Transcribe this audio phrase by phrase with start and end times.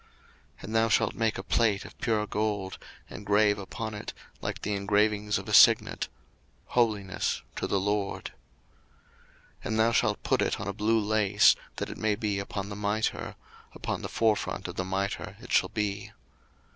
[0.55, 4.63] 02:028:036 And thou shalt make a plate of pure gold, and grave upon it, like
[4.63, 6.07] the engravings of a signet,
[6.69, 8.31] HOLINESS TO THE LORD.
[9.57, 12.69] 02:028:037 And thou shalt put it on a blue lace, that it may be upon
[12.69, 13.35] the mitre;
[13.73, 16.11] upon the forefront of the mitre it shall be.